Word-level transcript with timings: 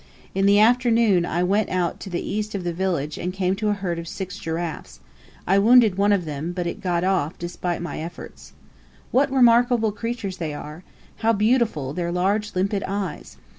In 0.33 0.47
the 0.47 0.57
afternoon 0.59 1.27
I 1.27 1.43
went 1.43 1.69
out 1.69 1.99
to 1.99 2.09
the 2.09 2.27
east 2.27 2.55
of 2.55 2.63
the 2.63 2.73
village, 2.73 3.19
and 3.19 3.31
came 3.31 3.55
to 3.57 3.67
a 3.69 3.73
herd 3.73 3.99
of 3.99 4.07
six 4.07 4.39
giraffes. 4.39 4.99
I 5.45 5.59
wounded 5.59 5.95
one 5.95 6.11
of 6.11 6.25
them, 6.25 6.53
but 6.53 6.65
it 6.65 6.81
got 6.81 7.03
off, 7.03 7.37
despite 7.37 7.83
my 7.83 7.99
efforts. 7.99 8.53
What 9.11 9.31
remarkable 9.31 9.91
creatures 9.91 10.37
they 10.37 10.55
are! 10.55 10.83
How 11.17 11.33
beautiful 11.33 11.93
their 11.93 12.11
large 12.11 12.55
limpid 12.55 12.83
eyes! 12.87 13.37